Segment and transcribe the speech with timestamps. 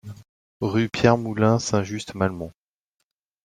[0.61, 2.51] Rue Pierre Moulin, Saint-Just-Malmont